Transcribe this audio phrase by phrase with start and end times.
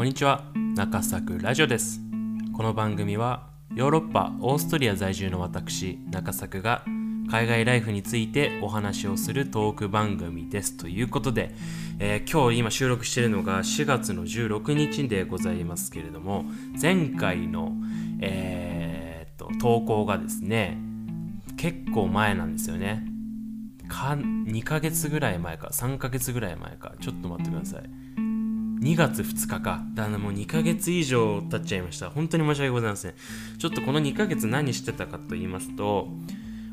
[0.00, 0.44] こんにちは。
[0.54, 2.00] 中作ラジオです。
[2.56, 6.86] この番組はヨーロッパオーストリア在住の私中作が
[7.30, 10.78] 海外ライフについてお話をするトーク番組です。
[10.78, 11.54] ということで、
[11.98, 16.46] えー、今日今収録しているのが4月の16日でございますけれども
[16.80, 17.74] 前回の、
[18.22, 20.78] えー、っと投稿がですね
[21.58, 23.04] 結構前なんですよね。
[23.86, 26.94] か2ヶ月ぐらい前か3ヶ月ぐらい前か。
[27.02, 28.09] ちょっと待ってください。
[28.80, 29.82] 2月2日か。
[29.94, 32.10] だからもう2ヶ月以上経っちゃいました。
[32.10, 33.14] 本当に申し訳ございません。
[33.58, 36.08] ちょっとこの2ヶ月何してたかと言いますと、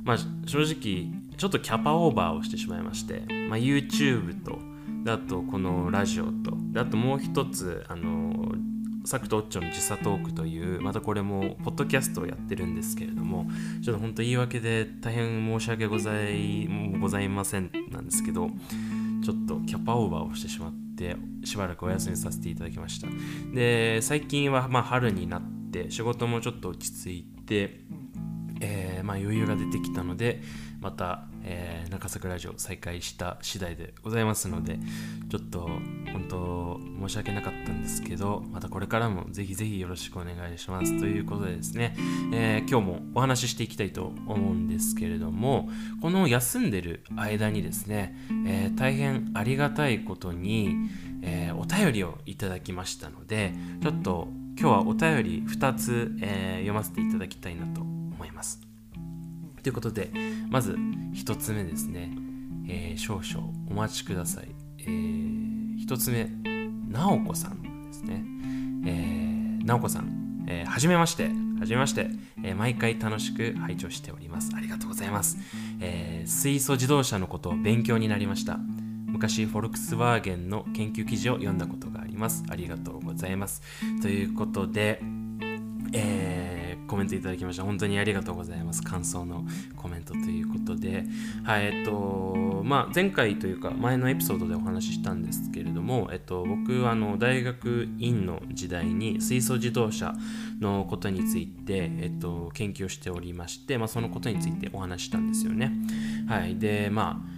[0.03, 4.59] まあ正直、ちょっとキャパオーバーをしてしまいまして、まあ、YouTube と、
[5.05, 8.55] あとこのラジオと、あともう一つ、あの、
[9.05, 13.47] サクとオッチョの時差トークという、またこれも、ポッドキャストをやってるんですけれども、
[13.83, 16.67] ちょっと本当言い訳で大変申し訳ござい
[16.99, 18.49] ございませんなんですけど、
[19.23, 21.15] ちょっとキャパオーバーをしてしまって、って
[21.45, 23.07] しばらくお休みさせていただきました。
[23.53, 27.81] で最近はま春になって仕事もちょっと落ち着いて、
[28.59, 30.41] えー、ま余裕が出てきたので
[30.81, 34.77] また、えー、中桜ラジオ再開した次第でございますので
[35.29, 35.61] ちょっと
[36.11, 40.99] 本当申し訳なかったんですけどまたこれからもぜひぜひよろしくお願いします。
[40.99, 41.95] ということでですね、
[42.33, 45.69] えー、今日もお話ししていきたいと思うんですけれども
[46.01, 50.75] この休んでる間にですね、えー、大変ありがたいことに、
[51.21, 54.27] えお便りをいただきましたのでちょっと
[54.59, 58.76] 今日はお便り2つ、え読ませていただきたいなと思います。
[59.67, 60.11] ということで、
[60.49, 60.77] まず
[61.13, 62.09] 1つ目ですね、
[62.69, 64.47] えー、少々お待ちください。
[64.79, 66.29] えー、1つ目、
[66.89, 68.23] なおこさんですね。
[68.85, 71.31] えー、なおこさん、えー、はじめまして。
[71.59, 72.11] はじめまして、
[72.45, 74.51] えー、毎回楽しく拝聴しております。
[74.55, 75.37] ありがとうございます。
[75.81, 78.57] えー、水素自動車のことを勉強になりました。
[78.57, 82.45] 昔、フォルクスワーゲンの研究記事を読んだことがあります。
[82.49, 83.61] ありがとうございます。
[84.01, 85.01] ということで、
[85.91, 87.63] えーコメントいただきました。
[87.63, 88.81] 本当にありがとうございます。
[88.81, 91.05] 感想のコメントということで、
[91.43, 100.15] はい、えっと、まあ、前回というか、前のエピソードでお話ししたんですけれども、えっと、僕、あの、大学院の時代に水素自動車
[100.59, 105.73] のことについて、えっと、研究しておりまして、まあ、そのことについてお話ししたんですよね。
[106.27, 107.37] はい、で、まあ、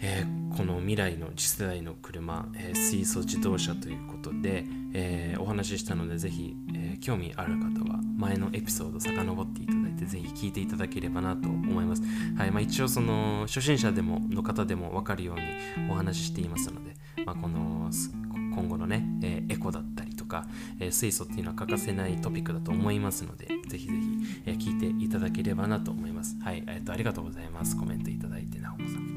[0.00, 12.02] えー、この未来の次世代の車、えー、水素自動車ということで、えー、お話ししたのでぜひ、え興味ある方は前のエピソード遡っていただいてぜひ聞いていただければなと思います。
[12.36, 17.90] はいまあ、一応その初心者でもの方でも分かるようにお話ししていますので、まあ、この
[18.54, 20.46] 今後のね、えエコだったりとか、
[20.78, 26.36] え水素っていうのは欠かせないトピックだと思いますのでぜひぜひ、え聞いていただければなと思います。
[26.40, 27.76] はい、えーと、ありがとうございます。
[27.76, 29.14] コメントいただいてなおこさん。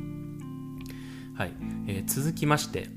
[1.35, 1.51] はい、
[1.85, 2.89] えー、続きまして、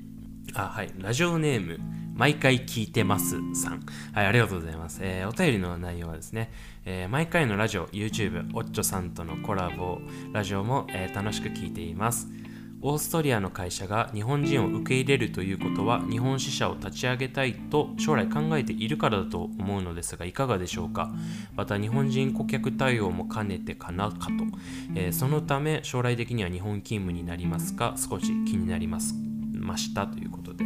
[0.55, 1.79] あ、はい、ラジオネーム、
[2.21, 3.79] 毎回聞いてますさん。
[4.13, 4.99] はい、ありがとうございます。
[5.01, 6.51] えー、お便りの内容はですね、
[6.85, 9.99] えー、毎回のラジオ、YouTube、おっちょさんとのコラボ、
[10.31, 12.27] ラジオも、えー、楽しく聞いています。
[12.83, 21.11] オーストリアの会社が日本人を受け入れるということは日本支社を立ち上げたいと将来考えているからだと思うのですがいかがでしょうか？
[21.55, 24.31] また日本人顧客対応も兼ねてかなかと、
[24.93, 27.95] えー、そのため将来的には日本勤務になりますか？
[27.97, 29.15] 少し気になります
[29.53, 30.65] ましたということで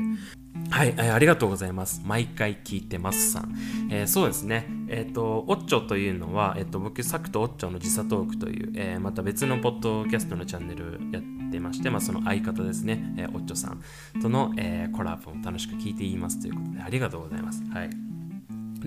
[0.70, 2.02] はい、ありがとうございます。
[2.06, 3.56] 毎回聞いてますさん。
[3.90, 4.68] えー、そうですね。
[4.90, 13.82] えっ、ー、と、オッチョというのは、えっ、と、僕、サクとオッチョの時差トークという、えまた別のポッドキャストのチャンネルやってまして、まあ、その相方ですね、えオッチョさん
[14.22, 17.64] との、えコラボを楽しく聞いていますということで、ありがとうございます。
[17.72, 17.90] はい。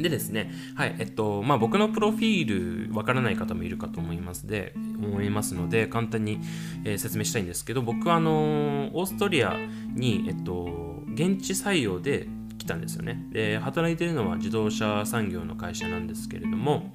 [0.02, 6.40] でですね、はい、えっと、まあ、僕のプロフィール、わからない方もいるかと思いますで、思いますので、簡単に、
[6.84, 9.56] えー、説明したいんですけど、僕は、あのー、オーストリア
[9.94, 10.87] に、えっと、
[11.18, 13.26] 現地採用で来たんですよね。
[13.32, 16.92] で、働いてるのは自動車産業の会社なんですけれども、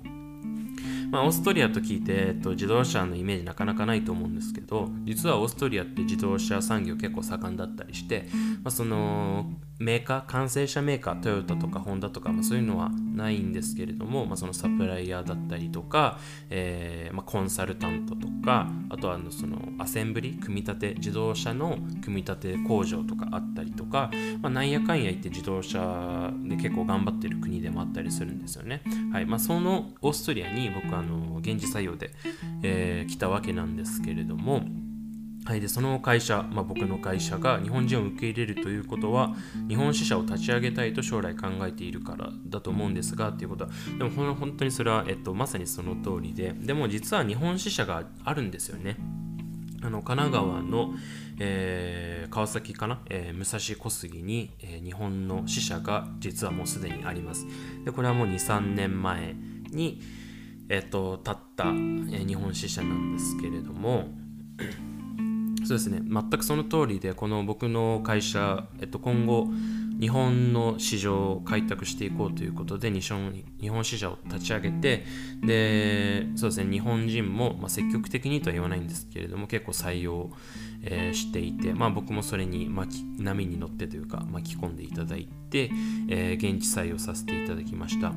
[1.11, 8.29] まあ、オーストリアと聞いて、えっと、自動車のイメージなかなかないと思うんですけど実はオーストリアって自動車産業結構盛んだったりして、
[8.63, 9.51] まあ、その
[9.83, 16.19] メーカー完成車メーカートヨタとかホンダとか、まあ、そういうのはないんですけれども、まあ、そのサプライヤーだったりとか、
[16.49, 24.09] えーまあ、コンサルタントとかあとはあのそのアセンブリ組み立て自動車の組み立て工場とかあったりとか、
[24.41, 28.81] ま、なんやかんや言って自動車で結構頑張ってる国でもあったりするんですよね。
[29.11, 32.11] はいま、そのオーストリアに僕はあの現地採用で、
[32.63, 34.63] えー、来たわけなんですけれども、
[35.45, 39.35] はい、でその会社、まあ、僕の会社が日本人を受け入れるということは
[39.67, 48.97] 日本支社を立ち上げたいと将来考えているからだと思うんですがっていうことはでも本当にそれは、えっと、まさにその通りででも実は日本支社があるんですよね。
[49.85, 50.93] あの神奈川の、
[51.39, 57.45] えー、川崎かな、えー、武蔵小杉に、えー、日本の支社が実はもうすでにあります。
[57.83, 59.35] でこれはもう2、3年前
[59.71, 59.99] に、
[60.69, 64.07] えっ、と、立った、え日本支社なんですけれども、
[65.65, 69.47] そうですね、全くその通りで、この僕の会社、えっと、今後、
[69.99, 73.31] 日本の市場を開拓していこうということで日本
[73.61, 75.05] 日本市場を立ち上げて
[75.41, 76.71] でそうですね。
[76.71, 80.31] 日本人も、まあ、積極的にとは言わないんですけれども結構採用、
[80.81, 85.69] えー、していて、まあ、僕もそれに巻き波に乗ってというか巻き込んでいただいて、
[86.09, 88.13] えー、現地採用させていただきました。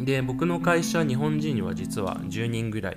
[0.00, 2.96] で僕の会社日本人には実は10人ぐらい、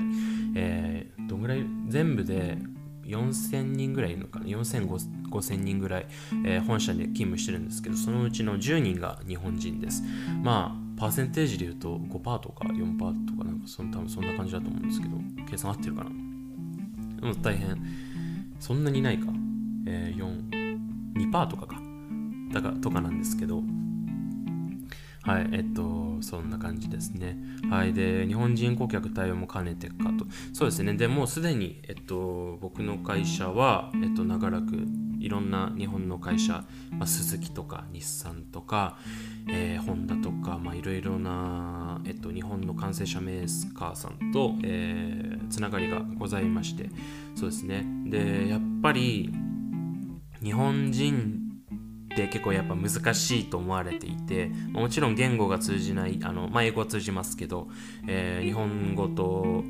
[0.55, 1.65] えー、どんぐらい？
[1.89, 2.57] 全部で
[3.11, 6.07] 4000人ぐらいいるのかな？45000人ぐらい、
[6.45, 10.03] えー、本社で勤務してるんですけど、そのうちの10人が日本人です。
[10.43, 15.17] まあ、パーセンテージで言うと5%とか4%とか、なんかその多分そんな感じだと思うんですけど、
[15.49, 16.09] 計算合ってるかな？
[17.21, 17.81] でも大変。
[18.59, 19.27] そんなにないか？
[19.87, 21.81] えー、4、2%とかか。
[22.53, 23.63] だかとかなんですけど、
[25.23, 27.37] はい、えっと、そんな感じですね。
[27.69, 30.25] はい、で、日本人顧客対応も兼ねてかと。
[30.53, 34.87] そうですね、でもうすでに、えっと、僕の会社は、えっと、長らく
[35.19, 38.97] いろんな日本の会社、まあ、鈴木とか日産とか、
[39.47, 46.89] えー、ホンダとか、まあ、いろいろな、えっと、日本の完成車メーカーさんと、えー、つながりがございまして、
[47.35, 47.85] そうですね。
[48.07, 49.31] で、やっぱり、
[50.43, 51.40] 日本人
[52.11, 57.67] って結構やっぱ難しいと思われていてもちろん言語が通じないあの、まあ、英語は通じますけど、
[58.07, 59.63] えー、日本語と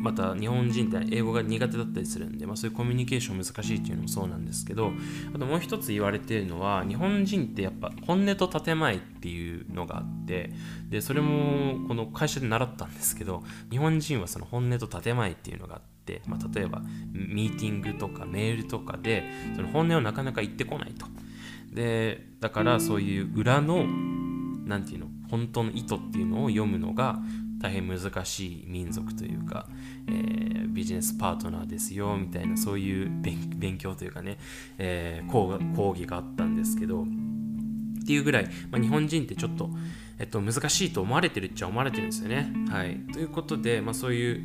[0.00, 4.92] また日本人って英語が苦手だったりするんで、まあ、そういうコミュニケーション難しいっていうのもそうなんですけど
[5.34, 10.52] あともう一つ言われてるのは日本人ってやっぱ本音と建前っていうのがあって
[10.88, 16.80] でそれもこの会社で習ったんですけど日本人はその本音と建前っていうのがあって、まあ、例えば
[17.12, 21.06] ミーティングとかメールとかでその本音をなかなか言ってこないと。
[21.72, 23.84] でだからそういう裏の
[24.66, 27.20] 何て言うの本当の意図っていうのを読むのが
[27.60, 29.68] 大変難しい民族というか、
[30.08, 33.10] えー、ビジネスパートナーですよみたいなそういう
[33.56, 34.38] 勉強というかね、
[34.78, 37.06] えー、講講義があったんですけどっ
[38.06, 39.70] ていうぐらい、まあ、日本人ってちょっと、
[40.18, 42.50] えっと、難しいと思われてるっちゃ思われてるんですよね。
[42.70, 44.42] はい、ということで、まあ、そういう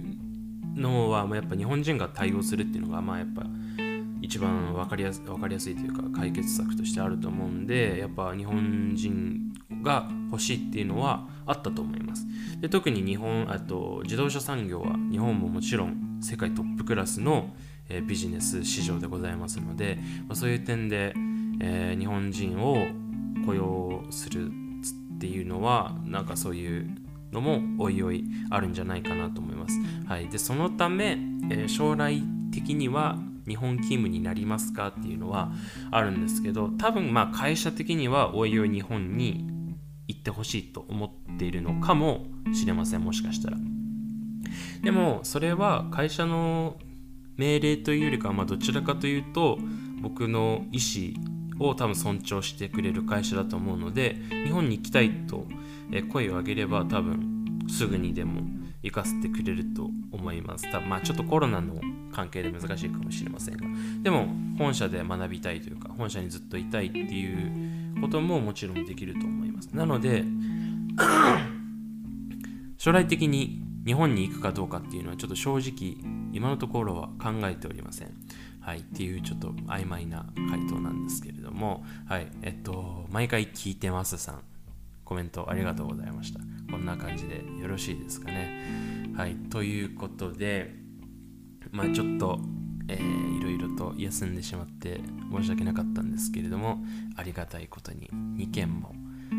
[0.75, 3.45] のは、ま、やっぱ日本人が対応するっていうのがまあやっぱ
[4.21, 12.25] 一番分かりやす分かりやすいというか解決策としてあると思うんでやっぱ日本人が欲しいっていうのはあったと思います。
[12.59, 17.55] で特に日本あと自動車産業は日本ももちろん世界トップクラスの、
[17.89, 21.13] えー、ビジネス市場でございますので、まあ、そういう点で、
[21.61, 22.87] えー、日本人を
[23.45, 24.51] 雇用する
[25.15, 26.89] っていうのはなんかそういう
[27.31, 29.77] のもおいおいあるんじゃないかなと思います。
[30.07, 31.17] はい、でそのため、
[31.51, 35.51] えー、将来的には日本勤務になりますかっていうのは
[35.91, 39.47] あるんですけど多分まあ会社的にはおいおい日本に
[40.07, 43.57] 行ってほしいと思っているのかもしれませんもしかしたら
[44.83, 46.77] でもそれは会社の
[47.37, 49.57] 命令というよりかはまどちらかというと
[50.01, 50.77] 僕の意
[51.59, 54.15] 思を多分尊重してくれる会社だと思うので
[54.45, 55.45] 日本に行きたいと
[56.11, 58.41] 声を上げれば多分すぐにでも
[58.83, 60.71] 行かせてくれると思います。
[60.71, 61.79] 多分まあちょっとコロナの
[62.15, 63.65] 関係で難しいかもしれませんが、
[64.01, 64.27] でも
[64.57, 69.65] 本社で学びたいというか、本社にずっといたいっていうことももちろんできると思います。
[69.75, 70.23] なので、
[72.77, 75.97] 将来的に日本に行くかどうかっていうのはちょっと正直
[76.31, 78.13] 今のところは考えておりません。
[78.61, 84.41] はい、っていうちょっと曖昧な回答なんですけれども、はい、えっと、毎回聞いてますさん、
[85.03, 86.39] コメントありがとうございました。
[86.71, 89.13] こんな感じでよろしいですかね。
[89.15, 90.84] はい、ということで、
[91.75, 92.39] まあちょっと、
[92.87, 95.01] えー、いろいろと休んでしまって
[95.31, 96.83] 申し訳なかったんですけれども、
[97.17, 98.95] ありがたいことに2件も、
[99.31, 99.35] え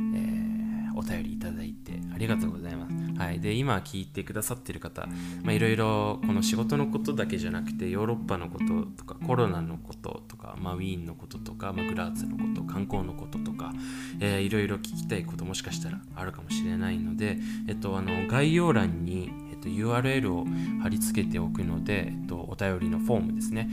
[0.95, 2.97] ー、お便りいただいてありがとうございます。
[3.19, 5.09] はい、で今聞いてくださってる方
[5.43, 13.73] ま、いろいろこの仕事のことだけじゃなくてヨーロッパのこととかコロナのこととか、まあ、ウィーンのこととか、まあ、グラーツのこと観光のこととか、
[14.21, 17.39] えー、いろいろ聞きたいこともしかしたらあるかもしれないので、
[17.69, 19.31] えっと、あの概要欄に
[19.67, 20.47] と、URL を
[20.83, 23.71] 貼り付けておくので、えっと、お便りのフォームですね、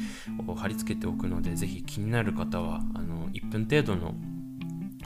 [0.47, 4.15] を貼り付けておくので、ぜひ気になる方は、あの1分程度の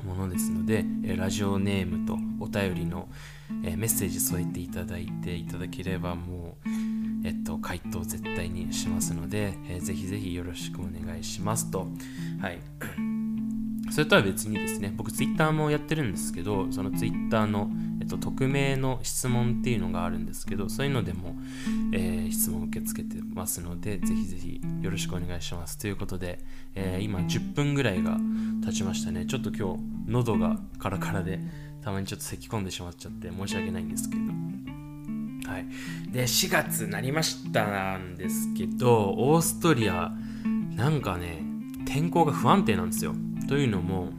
[0.03, 0.85] ものですので、
[1.17, 3.09] ラジオネームとお便りの
[3.49, 6.69] メッセージ添えていただいていただければ、もう、
[7.27, 11.87] えっと、回答絶対にしますので、えー、ぜひぜひよろしくお願いしますと。
[12.39, 12.59] はい。
[13.91, 21.35] それとは別にですね、僕 Twitter もやってるんですけど、その Twitter の、えっと、匿名の質問っていうのがあるんですけど、そういうのでも、
[21.93, 25.77] えー、質問を受け付けてますので、ぜひぜひよろしくお願いします。
[25.77, 26.39] ということで、
[26.75, 28.17] えー、今10分ぐらいが
[28.65, 29.25] 経ちましたね。
[29.25, 31.39] ちょっと今日、喉がカラカラで、
[31.81, 34.21] たまにちょっと咳き込んでしまっちゃって申し訳ないんですけど。
[35.51, 35.65] はい。
[36.11, 40.11] で、4月なりましたんですけど、オーストリア、
[40.75, 41.41] なんかね、
[41.85, 43.15] 天候が不安定なんですよ。
[43.47, 44.11] というのも、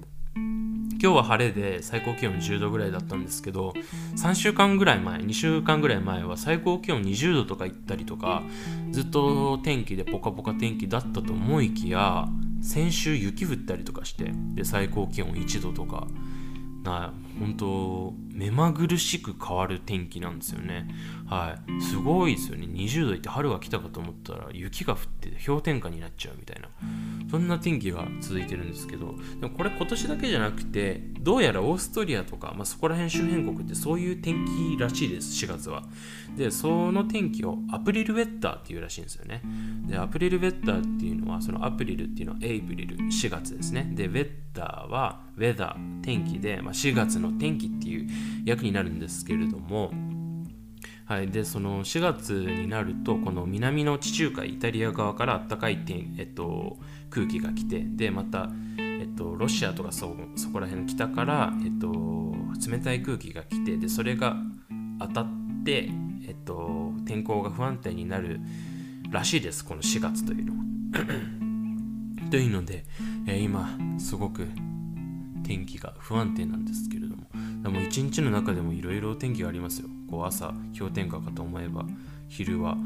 [1.00, 3.72] 今日は晴れで最高気温10度ぐらいだったんですけど
[4.16, 8.42] 3週間ぐらい前2週間ぐらい前は最高気温20度とか行ったりとか
[8.90, 12.26] ずっと天気でポカポカ天気だったと思いきや
[12.62, 16.08] 先週雪降ったりとかしてで最高気温1度とか
[16.88, 20.88] な本当目まぐるしく変わる天気なんですよね。
[21.26, 21.82] はい。
[21.82, 22.66] すごいですよね。
[22.66, 26.68] 20度いって春が来たかと思ったら雪が降って氷点下になっちゃうみたいな。
[27.30, 35.82] そんな天気が続いてるんですけどでもこれ今年だけじゃなくてどうやらオーストリアとか、まあ、そこら辺周辺国ってそういう天気らしいです4月は。
[36.36, 39.42] でその天気をアプリルウェッターっていうらしいんですよね。
[39.86, 43.90] でアプリルウェッターっていうのはそのアプリルっていうのはエイプリル4月ですね。
[43.94, 48.08] でウェッターはウェザー天気で、まあ、4月の天気っていう
[48.44, 49.90] 役になるんですけれども
[51.08, 56.76] はい、でその4月になるとこの南の地中海イタリア側から暖かい天、えっと、
[57.08, 62.34] 空気が来てでまた、えっと、ロシアとかそそこら辺の北から、えっと、
[62.70, 64.36] 冷たい空気が来てでそれが
[65.00, 65.26] 当たっ
[65.64, 65.88] て、
[66.26, 68.40] えっと、天候が不安定になる
[69.10, 70.58] らしいですこの4月というのは。
[72.30, 72.84] というので、
[73.26, 74.46] えー、今すごく
[75.42, 77.22] 天気が不安定なんですけれども
[77.62, 79.88] でも一日の中でもいろいろ天気がありますよ。
[80.08, 81.84] こう朝氷点下かと思えば
[82.28, 82.76] 昼は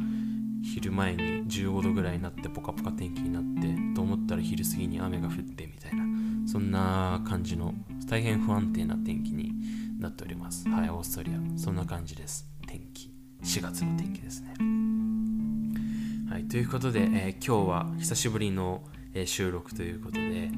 [0.62, 6.05] 昼前に15度ぐらいになってポカポカ天気になってと思ったら昼過ぎに雨が降ってみたいな
[6.47, 7.75] そんな感じの
[8.09, 9.52] 大変不安定な天気に
[9.99, 10.69] なっております。
[10.69, 11.59] はいオーストリア。
[11.59, 12.47] そんな感じです。
[12.67, 13.12] 天気。
[13.43, 14.55] 4月の天気ですね。
[16.31, 18.83] はいということで、えー、今日は久しぶりの、
[19.14, 20.50] えー、収録ということで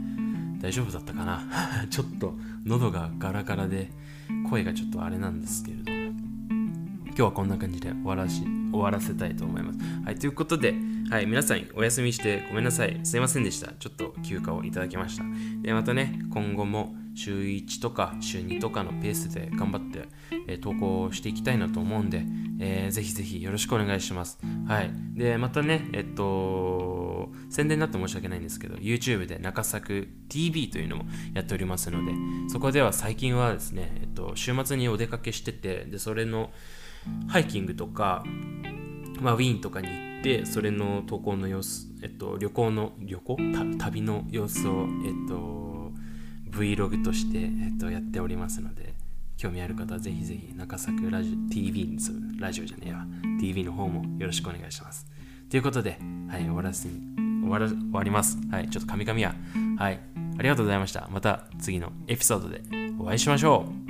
[0.65, 1.45] 大丈夫だったかな？
[1.91, 3.91] ちょっと喉がガラガラで
[4.49, 5.99] 声がちょっとあれなんですけれども
[7.09, 8.43] 今日はこんな感じで終わらし
[8.73, 9.79] 終わらせたいと思います。
[10.07, 10.75] はい、ということで、
[11.11, 12.99] はい、皆さんお休みしてごめんなさい。
[13.05, 13.73] すいませんでした。
[13.79, 15.25] ちょっと休暇をいただきました。
[15.61, 20.09] で、またね、今後も週1とか週2とかのペースで頑張って、
[20.49, 22.25] えー、投稿していきたいなと思うんで、
[22.61, 24.39] えー、ぜひぜひよろしくお願いします。
[24.67, 24.91] はい。
[25.15, 31.05] で、またね、えっと、宣伝になって申し訳ないんですけど、YouTube で中作 TV というのも
[31.35, 32.13] やっておりますので、
[32.49, 36.51] そこでは最近はですね、えっと、週末にお出かけしてて、で、それの、
[37.29, 38.25] ハイキングとか、
[39.21, 43.37] まあ、ウィーンとかに行ってそれの投稿の様子、えっと、旅行の旅行？
[43.79, 45.64] 旅の様子を、えっと、
[46.55, 48.95] Vlog として、えっと、やっておりますので
[49.37, 51.99] 興味ある方はぜひぜひ中作ラジオ TV に
[52.39, 53.05] ラジオじゃねえわ
[53.41, 55.07] TV の方もよろしくお願いします。
[55.51, 58.39] ということで、はい、終わらせ終わら終わります。
[58.51, 59.35] はいちょっとカミカミや。
[59.77, 60.01] はい
[60.39, 61.09] ありがとうございました。
[61.11, 62.63] また次のエピソードで
[62.99, 63.84] お会いしましょう。